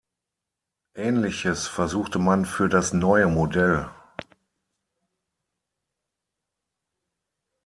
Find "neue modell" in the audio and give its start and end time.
2.91-3.87